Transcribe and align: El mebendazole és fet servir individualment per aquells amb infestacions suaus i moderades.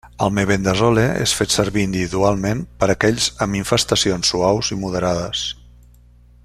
El 0.25 0.29
mebendazole 0.35 1.03
és 1.25 1.33
fet 1.39 1.53
servir 1.55 1.83
individualment 1.87 2.63
per 2.81 2.89
aquells 2.95 3.29
amb 3.47 3.59
infestacions 3.63 4.33
suaus 4.35 4.73
i 4.77 4.83
moderades. 4.87 5.49